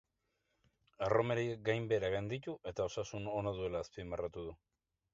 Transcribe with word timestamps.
Erromeriak 1.07 1.61
gainbehera 1.69 2.11
gainditu 2.15 2.57
eta 2.73 2.91
osasun 2.93 3.31
ona 3.39 3.57
duela 3.63 3.87
azpimarratu 3.89 4.51
du. 4.51 4.61